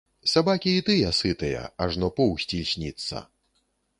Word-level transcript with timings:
Сабакі 0.29 0.71
і 0.77 0.79
тыя 0.87 1.09
сытыя, 1.17 1.61
ажно 1.85 2.09
поўсць 2.19 2.49
ільсніцца. 2.61 3.23